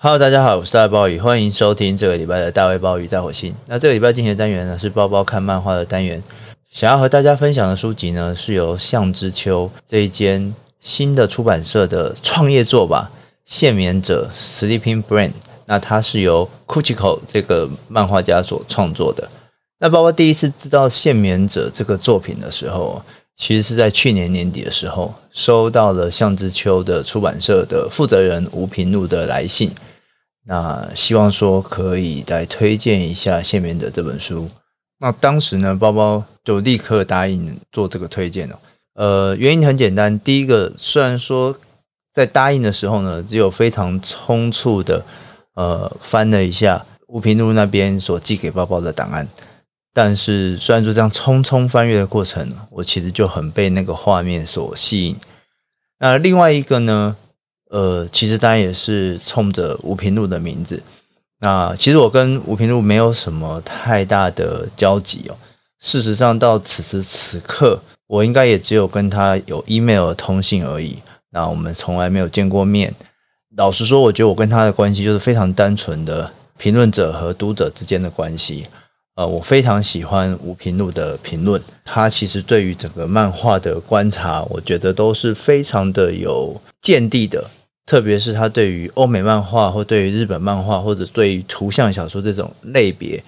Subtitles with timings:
[0.00, 3.52] Hello，大家好，我是大卫鲍鱼，欢迎收听这个礼拜的大卫鲍鱼在火星。
[3.66, 6.22] 那这个礼拜进行的单元呢是包包看漫画的单元，
[6.70, 13.10] 想要和大家分享的书籍呢是由向之秋这一间新的出版社的创业作吧，
[13.44, 15.32] 现眠者 Sleeping Brain。
[15.66, 19.28] 那它是由 Kuchiko 这个漫画家所创作的。
[19.80, 23.02] 那包包第一次知道现眠者这个作品的时候，
[23.38, 29.70] 其实是在去年年底的时候，收到了向之秋的出版社的负责人吴平路的来信。
[30.44, 34.50] 那希望说可以来推荐一下《现眠者》这本书。
[34.98, 38.58] 那当时呢，包包就立刻答应做这个推荐了。
[38.94, 41.56] 呃，原因很简单，第一个，虽然说
[42.12, 45.04] 在答应的时候呢，只有非常匆促的
[45.54, 49.28] 呃翻了一下吴平路那边所寄给包包的档案，
[50.00, 55.16] 但是虽然说这样匆匆翻阅的过程，我其实就很被那个画面所吸引。
[55.98, 57.16] 那另外一个呢？
[57.70, 60.80] 呃，其实当然也是冲着吴平路的名字。
[61.40, 65.36] 那其实我跟吴平路没有什么太大的交集哦。
[65.80, 70.98] 事实上，到此时此刻，我应该也只有跟他有 email 通信而已。
[71.30, 72.94] 那我们从来没有见过面。
[73.56, 78.68] 老实说，我觉得我跟他的关系就是非常单纯的评论者和读者之间的关系。
[79.18, 87.44] 呃，我非常喜欢吴平路的评论，他其实对于整个漫画的观察，我觉得都是非常的有见地的。
[87.84, 93.20] 特别是他对于欧美漫画，或对于日本漫画，或者对于图像小说这种类别，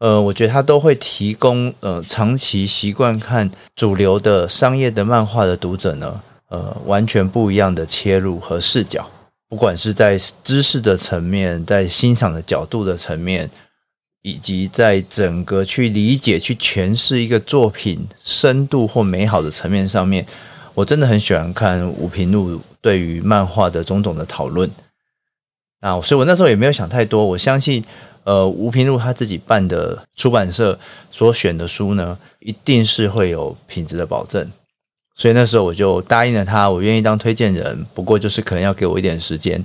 [0.00, 9.08] 呃，我觉得他都会提供呃长期习惯看主流的商业的漫画的读者呢，呃，完全不一样的切入和视角。
[9.48, 13.48] 不管是在知识的层面，在欣赏的角度的层面，
[14.22, 20.26] 以及在整个去理解、去诠释一个作品深度或美好的层面上面，
[20.74, 22.60] 我真的很喜欢看吴平路。
[22.82, 24.70] 对于漫画的种种的讨论，
[25.82, 27.22] 那所以我那时候也没有想太多。
[27.26, 27.84] 我相信，
[28.24, 34.50] 呃，吴平路他自己办的出版社所选的书呢，一定是会有品质的保证。
[35.14, 39.62] 所以那时候我就答应了他，我愿意当推荐人，不过就是可能要给我一点时间，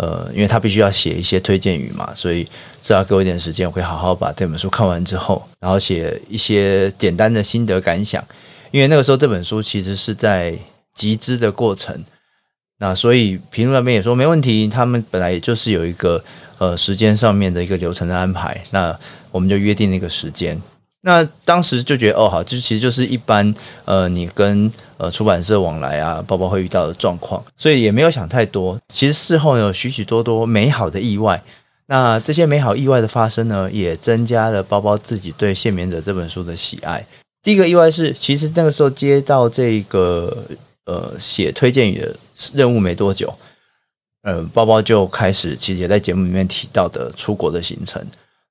[0.00, 2.42] 呃，因为他必须要写一些推荐语嘛，所以
[2.80, 8.24] 至少给我一点时间，我会好好把这本书看完之后，然后写一些简单的心得感想。
[8.70, 10.56] 因为那个时候这本书其实是在
[10.94, 12.02] 集资的过程。
[12.78, 16.24] 那所以评论那边也说没问题，他们本来也就是有一个
[16.56, 18.98] 呃时间上面的一个流程的安排，那
[19.30, 20.58] 我们就约定那个时间。
[21.02, 28.78] 那当时就觉得哦好，这其实就是一般呃你跟呃出版社往来啊，包包会遇到的状况，所以也没有想太多。
[28.92, 31.42] 其实事后有许许多多美好的意外，
[31.86, 37.04] 那这些美好意外的发生呢，也增加了包包自己对《现眠者》这本书的喜爱。
[37.42, 40.44] 第一个意外是，其实那个时候接到这个。
[40.86, 42.16] 呃，写推荐语的
[42.52, 43.32] 任务没多久，
[44.22, 48.04] 呃，包包就开始，其实也在节目里面提到的出国的行程，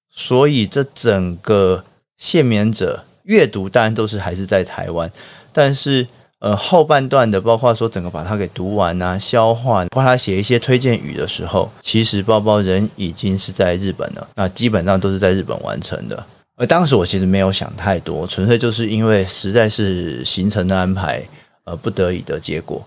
[0.09, 1.83] 所以这整个
[2.17, 5.11] 现眠者阅读当然都是还是在台湾，
[5.51, 6.07] 但是
[6.39, 16.25] 呃后半段的，包括说整个把它给读完啊、消化，帮他写一些推荐语的时候，其实包包人已经是在日本了，那基本上都是在日本完成的。
[16.55, 21.23] 而当时我其实没有想太多，纯粹就是因为实在是行程的安排。
[21.65, 22.83] 呃，不得已的结果。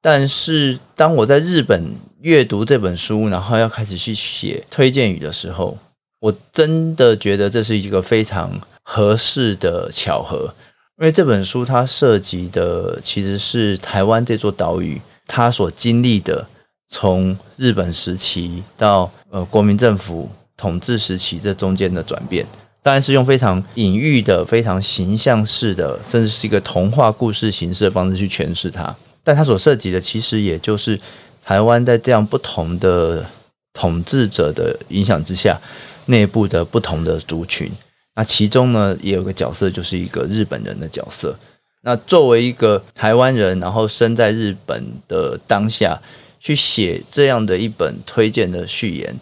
[0.00, 5.76] 但是，当我在日本阅读这本书，然后要开始去写推荐语的时候，
[6.20, 10.54] 我真的觉得这是一个非常合适的巧合。
[11.02, 16.46] 因为这本书它涉及的其实是台湾这座岛屿，它所经历的
[16.90, 22.46] 从日本时期到呃国民政府统治时期这中间的转变。
[22.84, 28.94] 当然是用非常隐喻的、非常形象式的，甚至是一个童话故事形式的方式去诠释它。
[29.24, 30.96] 但它所涉及的，其实也就是
[31.42, 33.26] 台湾在这样不同的
[33.72, 35.60] 统治者的影响之下，
[36.06, 37.68] 内部的不同的族群。
[38.14, 41.36] 那其中呢，也有个角色，就是一个日本人的角色。
[41.82, 46.00] 那作为一个台湾人，然后生在日本的当下，
[46.38, 49.18] 去写这样的一本推荐的序言，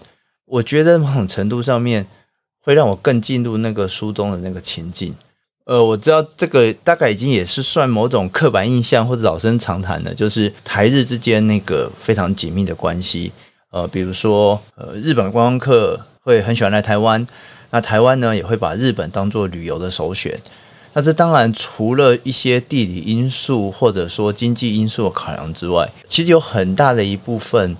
[0.47, 2.07] 我觉得某种程度上面。
[2.63, 5.15] 会让我更进入那个书中的那个情境。
[5.65, 13.33] 呃，我知道这个大概已经也是算某种刻板印象或者老生常谈的，就是台日之间那个非常紧密的关系。
[13.71, 17.27] 呃，比如说，呃，日本观光客会很喜欢来台湾，
[17.71, 20.39] 那台湾呢也会把日本当做旅游的首选。
[20.93, 27.77] 那这当然除了一些地理因素或者说经济因素的考量之外，其实有很大的一部分。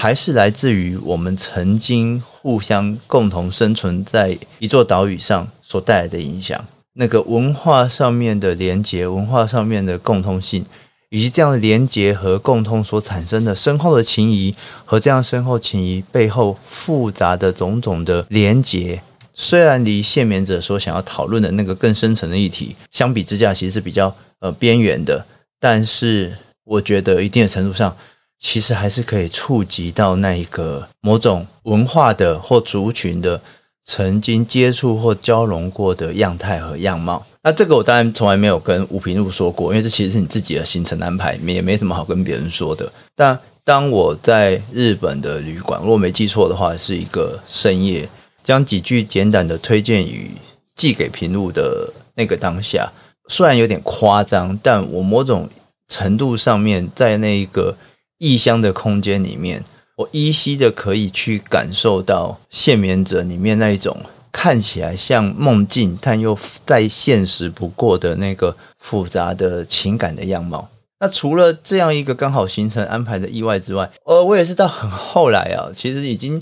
[0.00, 10.64] 还是来自于我们曾经互相共同生存在一座岛屿上所带来的影响，那个文化上面的连结，文化上面的共通性，
[11.10, 14.54] 以及这样的连结和共通所产生的深厚的情谊，
[14.84, 19.02] 和这样深厚情谊背后复杂的种种的连结，
[19.40, 25.24] 虽然离谢眠者所想要讨论的那个更深层的议题相比之下，其实是比较呃边缘的，
[25.60, 27.96] 但是我觉得一定的程度上，
[28.40, 33.40] 其实还是可以触及到那一个某种文化的或族群的
[33.86, 37.24] 曾经接触或交融过的样态和样貌。
[37.44, 42.92] 那这个我当然从来没有跟吴平路说过，因为这其实是你自己的行程安排，也没什么好跟别人说的。
[43.14, 48.06] 但当我在日本的旅馆，如果没记错的话，是一个深夜，
[48.48, 50.30] 将几句简短的推荐语
[50.74, 52.90] 寄给平路的那个当下，
[53.28, 55.50] 虽然有点夸张，但我某种
[55.86, 57.76] 程度上面在那一个
[58.16, 59.62] 异乡的空间里面，
[59.96, 63.94] 我依稀的可以去感受到谢眠者里面那一种。
[64.32, 70.70] 看起来像梦境，但又再现实不过的那个复杂的情感的样貌。
[71.00, 76.40] 那除了这样一个刚好行程安排的意外之外，呃，我也是到很后来啊，其实已经，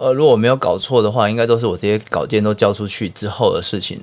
[0.00, 4.00] 呃，如果我没有搞错的话，应该都是我这些稿件都交出去之后的事情。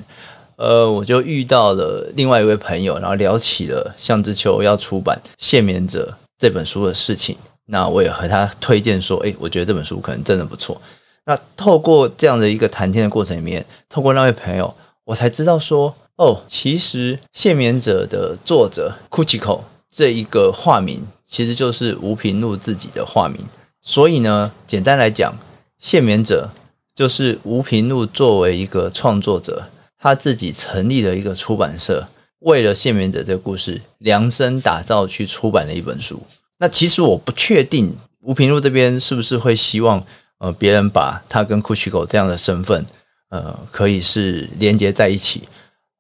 [0.55, 7.35] 呃，我就遇到了另外一位朋友，然后聊起了向之秋要出版《谢眠者》这本书的事情。
[7.65, 10.79] 那我也和他推荐说，诶，我觉得这本书可能真的不错。
[11.25, 14.71] 那透过这样的一个谈天的过程里面，透过那位朋友，
[15.03, 19.61] 我才知道说，哦，其实谢眠者的作者 Kuchiko
[19.91, 23.43] 这一个化名，其实就是吴平路自己的化名。
[23.81, 25.33] 所以呢，简单来讲，
[25.79, 26.49] 谢眠者
[26.95, 29.69] 就是吴平路作为一个创作者，
[29.99, 32.07] 他自己成立了一个出版社，
[32.39, 36.21] 为了谢眠者这个故事量身打造去出版的一本书。
[36.59, 40.05] 那其实我不确定吴平路这边是不是会希望。
[40.39, 42.85] 呃，别人把他跟库奇狗这样的身份，
[43.29, 45.41] 呃，可以是连接在一起，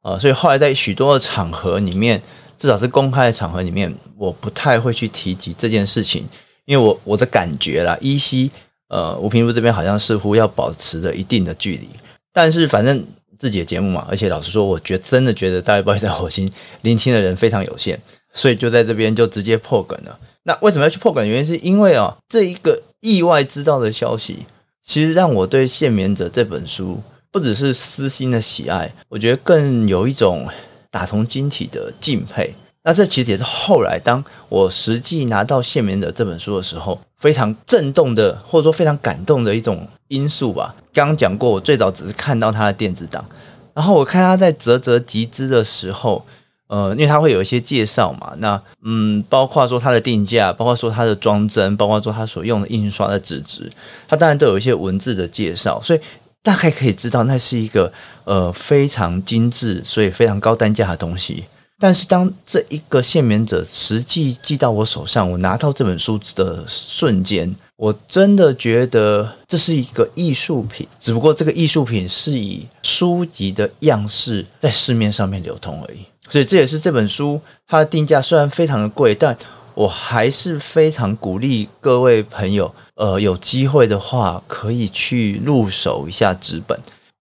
[0.03, 2.21] 呃，所以后来在许多的场合里面，
[2.55, 6.23] 至少是公开的场合里面，我不太会去提及这件事情，
[6.65, 8.51] 因为我我的感觉啦，依稀，
[8.89, 11.89] 呃，吴平路这边好像似乎要保持着一定的距离，
[12.33, 13.05] 但是反正
[13.37, 16.51] 自己的节目嘛，而且老实说，我觉得真的觉得大卫鲍宇在火星
[16.81, 17.99] 聆听的人非常有限，
[18.33, 20.19] 所以就在这边就直接破梗了。
[20.43, 21.27] 那为什么要去破梗？
[21.27, 22.81] 原因是因为哦，这一个。
[22.99, 24.39] 意外知道的消息，
[24.83, 26.99] 其实让我对《限眠者》这本书
[27.31, 30.49] 不只是私心的喜爱，我觉得更有一种
[30.89, 32.55] 打从心底的敬佩。
[32.87, 40.73] 那这其实也是后来当我实际拿到《谢眠者》这本书的时候，非常震动的，或者说非常感动的一种因素吧。
[40.93, 43.25] 刚刚讲过，我最早只是看到他的电子档，
[43.73, 46.25] 然后我看他在啧啧集资的时候。
[46.69, 53.71] 呃，因为它会有一些介绍嘛，那嗯，包括说它的定价，包括说它的装帧，包括说它所用的印刷的纸质，
[54.05, 55.99] 它当然都有一些文字的介绍，所以
[56.43, 57.93] 大概可以知道那是一个
[58.25, 61.45] 呃非常精致，所以非常高单价的东西。
[61.79, 75.99] 但是当这一个限免者实际寄到我手上，我拿到这本书的瞬间，我真的觉得这是一个艺术品，只不过这个艺术品是以书籍的样式在市面上面流通而已。
[76.29, 79.37] 所以这也是这本书它的定价虽然非常的贵，但
[79.75, 86.77] 我还是非常鼓励各位朋友，呃，有机会的话可以去入手一下纸本，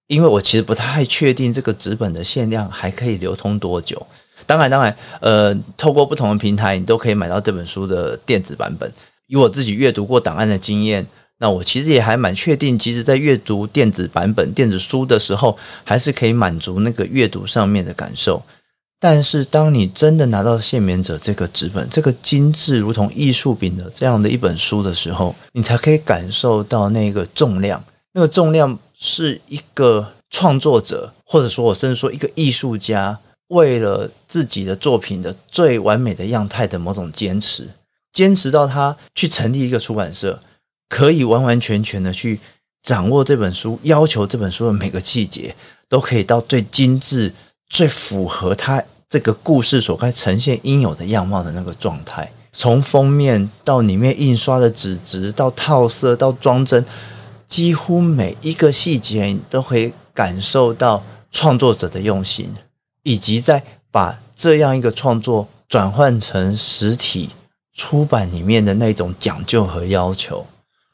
[0.06, 4.06] 因为我其实不太确定这个纸本的限量还可以流通多久。
[4.46, 8.90] 当然，当然，呃，透过不同的平台，你都可以买到这本书的电子版本。
[9.26, 11.04] 以我自己阅读过档案的经验，
[11.38, 18.42] 那我其实也还蛮确定，其实在阅读电子版本电子书的时候，还是可以满足那个阅读上面的感受。
[18.98, 27.84] 但是，当你真的拿到《谢眠者》这个纸本，这个精致如同艺术品的这样的一本书的时候，你才可以感受到那个重量。
[28.14, 37.68] 那个重量是一个创作者，或者说我甚至说一个艺术家，为了自己的作品的最完美的样态的某种坚持，
[38.12, 40.40] 坚持到他去成立一个出版社，
[40.88, 42.40] 可以完完全全的去
[42.82, 45.54] 掌握这本书，要求这本书的每个细节
[45.88, 47.32] 都可以到最精致。
[47.68, 56.84] 最符合他这个故事所该呈现应有的样貌的那个状态，从封面到里面印刷的纸质，到套色，到装帧，
[57.48, 62.54] 几乎每一个细节都可以感受到创作者的用心，
[63.06, 67.30] 以及在把这样一个创作转换成实体
[67.72, 70.44] 出版里面的那种讲究和要求。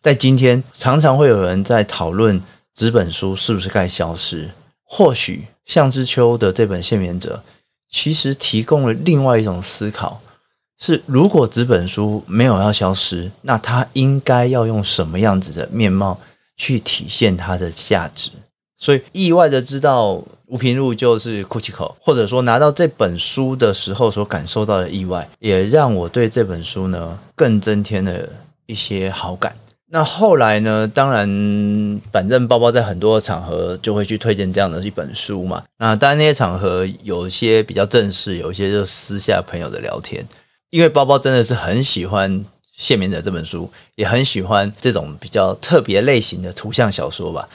[0.03, 2.43] 在今天，常常会有人在讨论
[2.75, 4.51] 纸本书是不是该消失，
[4.85, 5.47] 或许。
[5.65, 7.43] 向之秋的这本《谢眠者》
[7.89, 10.21] 其实提供了另外一种思考：
[10.79, 16.21] 是如果纸本书没有要消失，那它应该要用什么样子的面貌
[16.59, 18.33] 去体现它的价值？
[18.83, 28.29] 所以意外的知道吴平路就是 Kuchiko，或者说拿到这本书的时候所感受到的意外，也让我对这本书呢更增添了
[28.67, 29.57] 一些好感。
[29.95, 30.89] 那后来呢？
[30.89, 35.63] 当然，反正包包在很多场合就会去推荐这样的一本书嘛。
[35.79, 40.27] 那当然那些场合有一些比较正式，有一些就私下朋友的聊天。
[40.71, 42.33] 因为包包真的是很喜欢
[42.75, 47.47] 《谢冕者》这本书，也很喜欢这种比较特别类型的图像小说吧。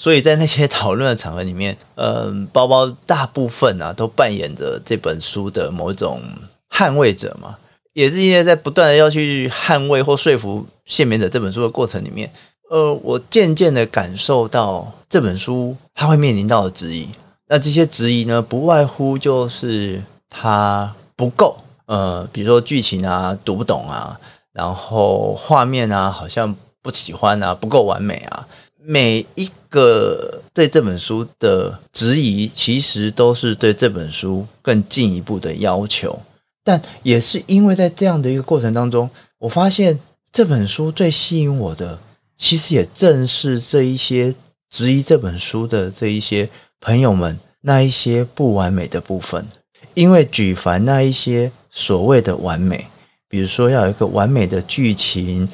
[0.00, 6.22] 所以在那些讨论的场合里面， 嗯，包包大部分啊都扮演着这本书的某种
[6.70, 7.56] 捍卫者嘛。
[7.94, 12.32] 也是因为在不断的要去捍卫或说服《谢眠者》这本书的过程里面，
[12.70, 17.08] 呃，我渐渐的感受到这本书它会面临到的质疑。
[17.48, 20.00] 那这些质疑呢，不外乎就是
[20.30, 24.20] 它不够，呃，比如说剧情啊读不懂啊，
[24.52, 28.46] 然后画面啊好像不喜欢啊，不够完美啊。
[28.90, 36.18] 每一个对这本书的质疑，其实都是对这本书更进一步的要求。
[36.64, 39.98] 但也是因为在这样的一个过程当中，我发现
[40.32, 41.98] 这本书最吸引我的，
[42.34, 44.34] 其实也正是这一些
[44.70, 46.48] 质疑这本书的这一些
[46.80, 49.46] 朋友们那一些不完美的部分。
[49.92, 52.86] 因为举凡那一些所谓的完美，
[53.28, 55.46] 比如说要有一个完美的剧情，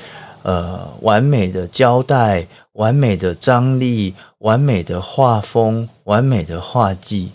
[0.45, 7.33] 呃，完美的交代，完美的张力，完美的画风，完美的画技，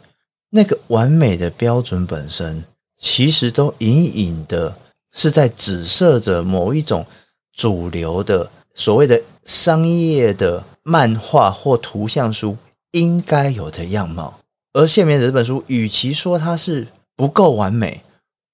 [0.51, 2.63] 那个完美的标准本身。
[3.01, 4.75] 其实都隐隐的
[5.13, 7.05] 是在指涉着某一种
[7.53, 12.57] 主流的所谓的商业的漫画或图像书
[12.91, 14.39] 应该有的样貌，
[14.73, 18.01] 而《谢冕者》这本书，与其说它是不够完美，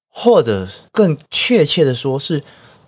[0.07, 2.43] 或者更确切的说，是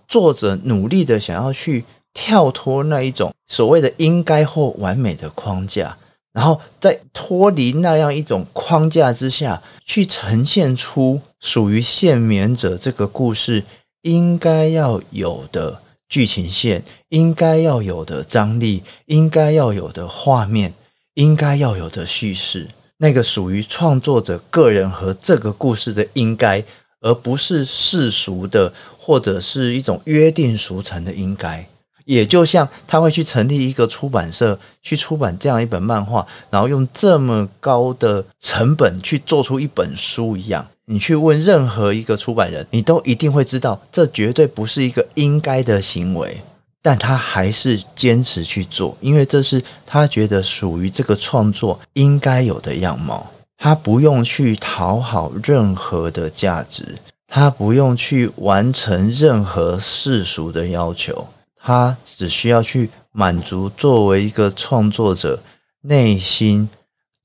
[0.07, 1.85] 作者努力的想要去
[2.19, 5.95] 跳脱那一种所谓的应该或完美的框架。
[6.33, 13.63] 然后在脱离那样一种框架之下去呈现出属于谢眠者这个故事
[14.01, 20.73] 应该要有的剧情线，应该要有的张力，应该要有的画面，
[21.13, 26.63] 应该要有的叙事，那个属于创作者个人和这个故事的应该，
[27.01, 31.67] 而不是世俗的或者是一种约定俗成的应该。
[32.07, 40.65] 也就像他会去成立一个出版社，去出版这样一本漫画，然后用这么高的成本去做出一本书一样。
[40.85, 46.37] 你去问任何一个出版人，你都一定会知道，这绝对不是一个应该的行为，
[46.81, 53.27] 但他还是坚持去做，因为这是他觉得属于这个创作应该有的样貌。
[53.57, 56.97] 他不用去讨好任何的价值，
[57.27, 61.27] 他不用去完成任何世俗的要求。
[61.67, 65.43] 他只需要去满足作为一个创作者
[65.81, 66.69] 内心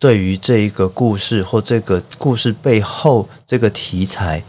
[0.01, 4.43] 对于这一个故事或这个故事背后这个题材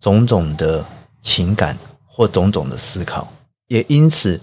[0.00, 0.82] 种种的
[1.20, 3.30] 情感或种种的思考。
[3.66, 4.40] 也因此，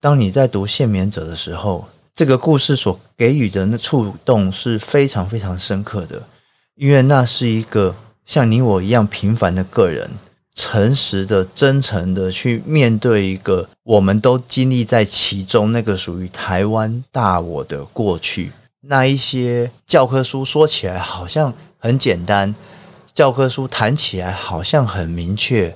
[0.00, 6.22] 当你在读《谢眠者》的时候，这个故事所给予人的触动是非常非常深刻的，
[6.76, 7.94] 因为那是一个
[8.24, 10.10] 像你我一样平凡的个人。
[10.60, 18.52] 诚实的、真诚的去面对一个我们都经历在其中，那个属于台湾大我的过去。
[18.82, 22.54] 那一些教科书说起来好像很简单，
[23.14, 25.74] 教科书谈起来好像很明确，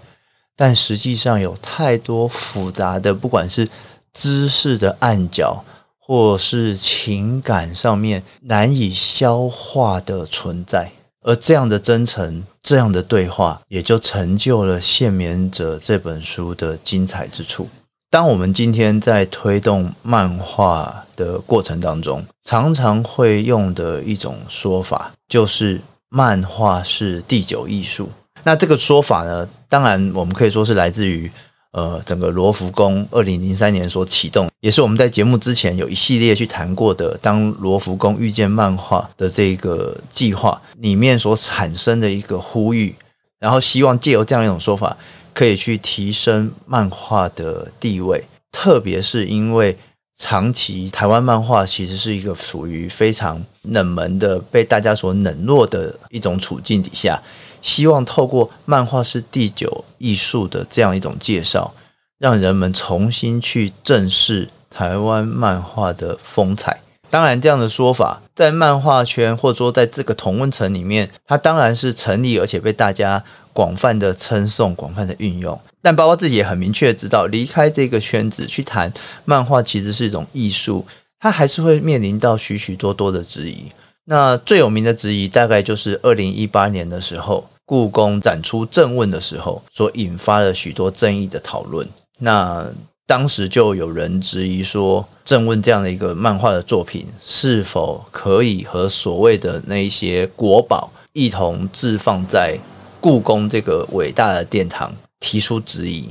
[0.55, 3.71] 但实际上有太多复杂的，不管是
[4.13, 5.65] 知识的暗角，
[5.99, 10.93] 或是情感上面难以消化的存在。
[11.25, 17.69] 而这样的真诚，这样的对话，也就成就了《谢眠者》这本书的精彩之处。
[18.11, 28.09] 当我们今天在推动漫画的过程当中，常常会用的一种说法，就是漫画是第九艺术。
[28.45, 31.29] 那这个说法呢，当然我们可以说是来自于。
[31.75, 37.19] 呃，整个罗浮宫二零零三年所启动，也是我们在节目之前有一系列去谈过的。
[37.21, 42.95] 当罗浮宫遇见漫画的这个计划里面所产生的一个呼吁，
[43.41, 44.97] 然后希望借由这样一种说法，
[45.33, 48.23] 可以去提升漫画的地位。
[48.53, 49.77] 特别是因为
[50.17, 57.21] 长期台湾漫画其实是一个属于非常冷门的、被大家所冷落的一种处境底下。
[57.65, 61.73] 希望透过漫画是第九艺术的这样一种介绍，
[62.19, 66.79] 让人们重新去正视台湾漫画的风采。
[67.09, 75.59] 当然，这样的说法在漫画圈或者说在这个同温层里面，它当然是成立，而且被大家广泛的称颂、广泛的运用。
[75.81, 78.93] 但包括自己也很明确知道，离开这个圈子去谈
[79.25, 80.87] 漫画，其实是一种艺术。
[81.19, 83.73] 它还是会面临到许许多多的质疑。
[84.05, 91.89] 那最有名的质疑，大概就是二零一八年的时候，故宫展出《郑问》的时候，所引发了许多争议的讨论。
[92.19, 92.67] 那
[93.07, 102.59] 当时就有人质疑说，《郑问》这样的一个漫画的作品，是否可以和所谓的那一些国宝一同置放在
[103.01, 104.95] 故宫这个伟大的殿堂？
[105.21, 106.09] 提出质疑。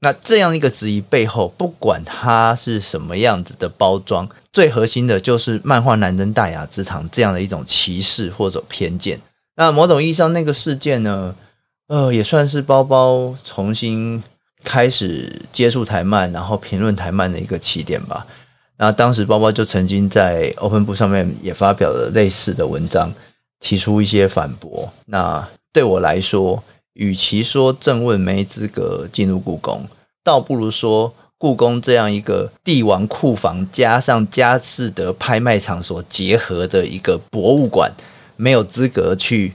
[0.00, 9.20] 那这样一个质疑背后，不管它是什么样子的包装，最核心的就是漫画南登大雅之堂这样的一种歧视或者偏见。
[9.56, 11.34] 那某种意义上，那个事件呢，
[11.88, 14.22] 呃，也算是包包重新
[14.64, 18.26] 开始接触台漫，然后评论台漫的一个起点吧。
[18.78, 23.12] 那当时包包就曾经在 Open Book 上面也发表了类似的文章，
[23.60, 24.92] 提出一些反驳。
[25.06, 29.86] 那对我来说，与其说正问没资格进入故宫，
[30.24, 37.92] 倒不如说故宫这样一个帝王库房加上佳士得拍卖场所结合的一个博物馆，
[38.36, 39.54] 没有资格去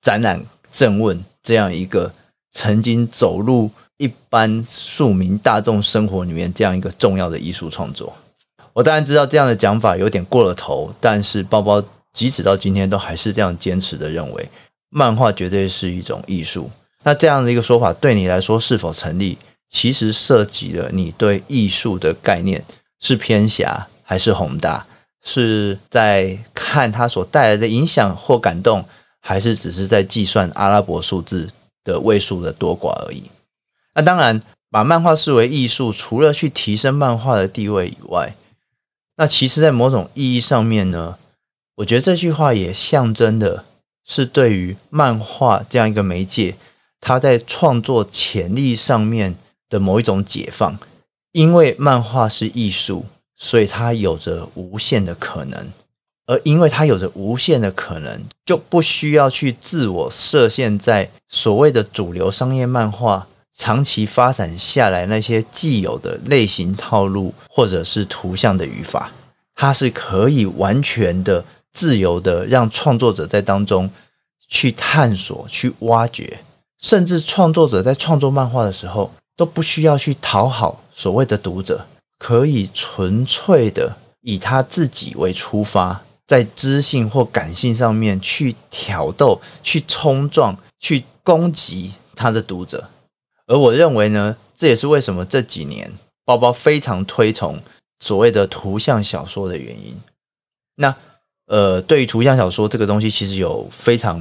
[0.00, 2.12] 展览正问这样一个
[2.52, 8.14] 曾经走入一般庶民大众生活里面这样一个重要的艺术创作。
[8.72, 14.48] 我当然知道这样的讲法有点过了头，但是包包即使到今天都还是这样坚持的认为。
[14.90, 16.70] 漫画绝对是一种艺术。
[17.02, 19.38] 那这样的一个说法对你来说是否成立？
[19.68, 22.64] 其实涉及了你对艺术的概念
[23.00, 24.86] 是偏狭还是宏大？
[25.24, 28.84] 是在看它所带来的影响或感动，
[29.18, 31.50] 还是只是在计算阿拉伯数字
[31.82, 33.24] 的位数的多寡而已？
[33.94, 34.40] 那当然，
[34.70, 38.36] 把漫画视为艺术，除了去提升漫画的地位以外，
[39.16, 41.18] 那其实在某种意义上面呢，
[41.76, 43.64] 我觉得这句话也象征的。
[44.06, 46.56] 是对于漫画这样一个媒介，
[47.00, 49.34] 它在创作潜力上面
[49.70, 50.78] 的某一种解放。
[51.32, 55.68] 因为漫画是艺术，所以它有着无限的可能。
[56.26, 63.26] 而因为它有着无限的可能，就不需要去自我设限在所谓的主流商业漫画
[63.56, 69.12] 长期发展下来那些既有的类型套路，或者是图像的语法，
[69.54, 71.44] 它是可以完全的。
[71.74, 73.90] 自由的让创作者在当中
[74.46, 76.38] 去探索、去挖掘，
[76.78, 81.84] 甚至创作者在创作漫画的时候都不需要去讨好所谓的读者，
[82.18, 92.88] 可以纯粹的以他自己为出发，在知性或感性上面去挑逗、去冲撞、去攻击他的读者。
[93.46, 95.92] 而我认为呢，这也是为什么这几年
[96.24, 97.60] 包包非常推崇
[98.00, 100.00] 所谓的图像小说的原因。
[100.76, 100.94] 那。
[101.46, 104.18] 呃，对于图像小说这个东西，其实有非常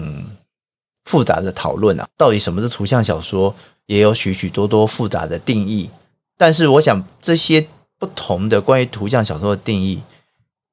[1.05, 2.05] 复杂的讨论啊。
[2.17, 5.89] 到底什么是图像小说，也有许许多多复杂的定义。
[6.37, 7.65] 但是，我想这些
[8.03, 10.01] 不同的关于图像小说的定义，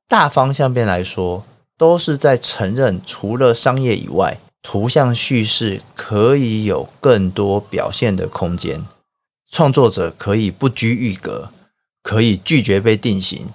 [0.08, 1.44] 大方向面来说，
[1.78, 8.84] 都是在承认除了商业以外，图像叙事可以有更多表现的空间。
[9.48, 11.52] 创作者可以不拘一格，
[12.02, 13.46] 可以拒绝被定型。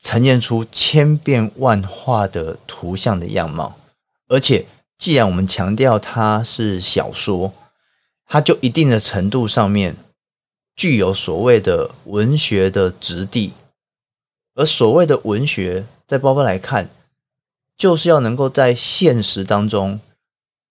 [0.00, 3.74] 呈现出千变万化的图像的样貌，
[4.28, 4.66] 而且
[4.96, 7.52] 既然我们强调它是小说，
[8.28, 9.96] 它就一定的程度上面
[10.76, 13.52] 具有所谓的文学的质地，
[14.54, 16.90] 而所谓的文学，在包包来看，
[17.76, 20.00] 就是要能够在现实当中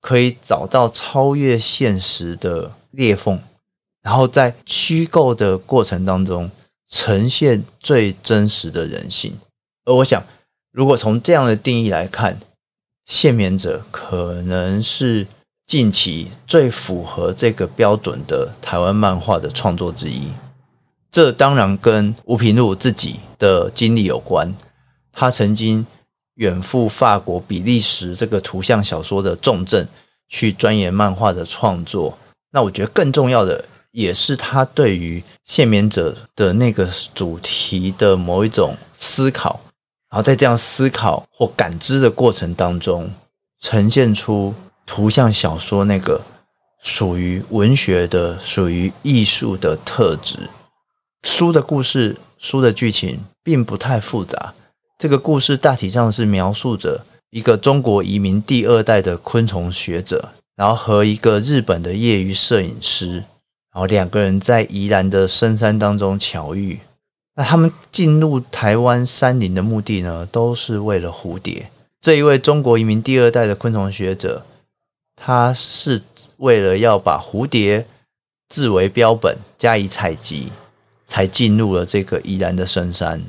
[0.02, 3.42] 可以找到超越现实的裂缝，
[4.02, 6.52] 然后在虚构的过程当中。
[6.90, 9.40] 呈现最真实的人性，
[9.84, 10.24] 而我想，
[10.70, 12.40] 如果从这样的定义来看，
[13.08, 15.26] 限眠者可能是
[15.74, 20.28] 近期最符合这个标准的台湾漫画的创作之一。
[21.12, 24.54] 这当然跟吴平路自己的经历有关，
[25.12, 25.84] 他曾经
[26.36, 29.88] 远赴法国、比利时这个图像小说的重镇
[30.30, 32.20] 去钻研漫画的创作。
[32.52, 33.66] 那我觉得更重要的。
[33.90, 39.60] 也是他对于限免者的那个主题的某一种思考，
[40.12, 43.12] 然后在这样思考或感知的过程当中，
[43.60, 44.54] 呈现出
[44.86, 46.22] 图像小说那个
[46.82, 50.50] 属于文学的、属于艺术的特质。
[51.24, 54.54] 书的故事、书的剧情并不太复杂。
[55.00, 63.24] 这个故事大体上是描述着一个中国移民第二代的昆虫学者，然后和一个日本的业余摄影师。
[63.74, 66.80] 然后两个人在宜兰的深山当中巧遇，
[67.36, 71.72] 那他们进入台湾山林的目的呢，都是为了蝴蝶。
[72.00, 74.46] 这一位中国移民第二代的昆虫学者，
[75.16, 76.02] 他是
[76.38, 77.86] 为了要把蝴蝶
[78.50, 80.50] 置为标本加以采集，
[81.08, 83.24] 才进入了这个宜兰的深山。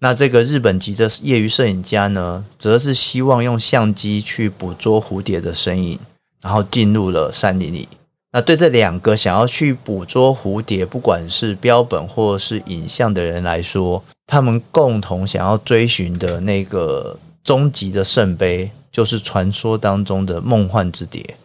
[0.00, 5.98] 那这个日本籍的业余摄影家呢，则是希望用相机去捕捉蝴蝶的身影，
[6.40, 7.88] 然后进入了山林里。
[8.30, 21.36] 那对这两个想要去捕捉蝴蝶，不管是标本或是影像的人来说，他们共同想要追寻的那个终极的圣杯，就是传说当中的梦幻之蝶。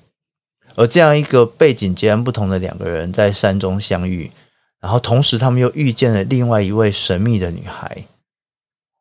[0.74, 4.32] 而这样一个背景截然不同的两个人在山中相遇，
[4.82, 8.06] 然后同时他们又遇见了另外一位神秘的女孩。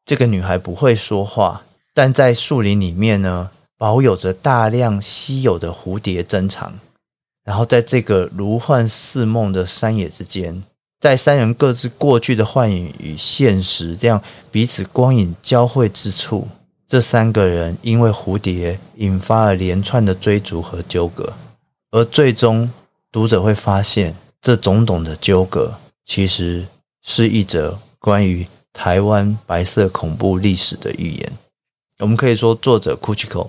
[0.05, 1.63] 这个女孩不会说话，
[1.95, 6.75] 但在树林里面呢，保有着大量稀有的蝴蝶珍藏。
[7.43, 10.63] 然后在这个如幻似梦的山野之间，
[11.01, 16.47] 在三人各自过去的幻影与现实这样彼此光影交汇之处，
[16.93, 21.33] 这三个人因为蝴蝶引发了连串的追逐和纠葛，
[21.91, 22.71] 而最终
[23.11, 25.75] 读者会发现，这种种的纠葛
[26.05, 26.67] 其实
[27.01, 28.47] 是一则关于。
[28.75, 31.33] 台湾白色恐怖历史的预言，
[32.01, 33.49] 我们可以说，作者 Kuchiko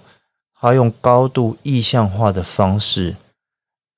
[0.57, 3.17] 他用高度意象化的方式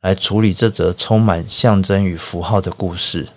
[0.01, 3.27] 来处理这则充满象征与符号的故事。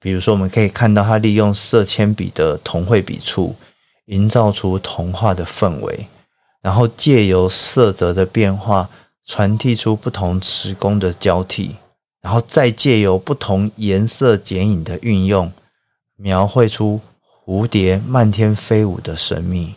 [0.00, 3.54] 比如说，我们可以看到他利用色铅笔的同绘笔触，
[4.06, 6.06] 营造出童话的氛围，
[6.60, 8.88] 然后借由色泽的变化，
[9.26, 11.76] 传递出不同时空的交替，
[12.20, 15.52] 然后再借由不同颜色剪影的运用。
[16.16, 17.00] 描绘出
[17.44, 19.74] 蝴蝶漫天飞舞的神秘，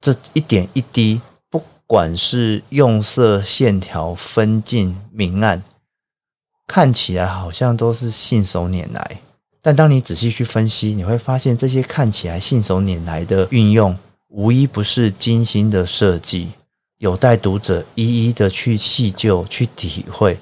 [0.00, 5.62] 这一点一滴，不管是用色、线条、分镜、明暗，
[6.66, 9.20] 看起来好像都是信手拈来。
[9.60, 13.96] 但当你仔细去分析，你会发现这些看起来信手拈来的运用，
[14.28, 16.48] 无一不是精心的设计，
[16.98, 20.38] 有待读者一一的去细究、去体会，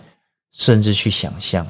[0.52, 1.66] 甚至去想象。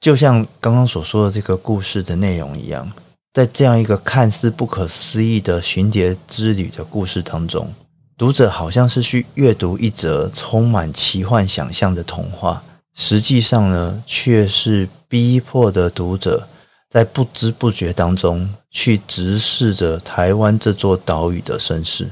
[0.00, 2.90] 就像刚刚所说的这个故事的内容一样。
[3.32, 7.70] 在这样一个看似不可思议的寻蝶之旅的故事当中，
[8.16, 12.62] 读者好像是去阅读一则充满奇幻想象的童话，
[12.94, 16.48] 实际上呢，却是逼迫的读者
[16.96, 22.08] 在不知不觉当中去直视着台湾这座岛屿的身世。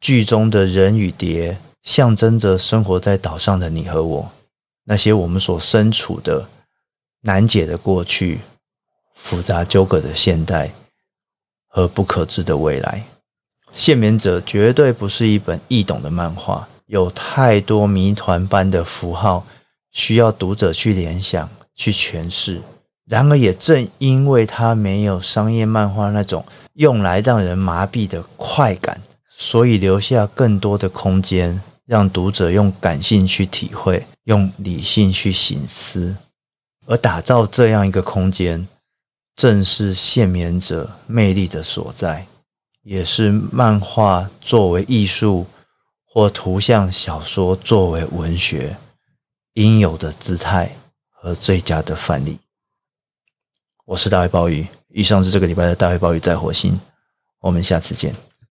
[0.00, 4.32] 剧中的人与蝶，象征着生活在岛上的你和我，
[4.84, 6.48] 那些我们所身处的
[7.20, 8.40] 难解的过去。
[9.16, 10.72] 复杂纠葛的现代
[11.68, 13.04] 和不可知的未来，
[13.74, 19.46] 《限眠者》绝对不是一本易懂的漫画，有太多谜团般的符号
[19.90, 22.62] 需要读者去联想、去诠释。
[23.12, 26.42] 然而，也正因为它没有商业漫画那种
[26.76, 36.16] 用来让人麻痹的快感，所以留下更多的空间，让读者用感性去体会，用理性去省思，
[36.86, 38.66] 而打造这样一个空间。
[39.36, 42.26] 正是限眠者魅力的所在，
[42.82, 45.46] 也是漫画作为艺术
[46.06, 48.74] 或图像小说作为文学
[49.52, 50.74] 应有的姿态
[51.10, 52.38] 和最佳的范例。
[53.84, 56.78] 我是大卫鲍鱼，以上是这个礼拜的大卫鲍鱼在火星，
[57.40, 58.14] 我们下次见。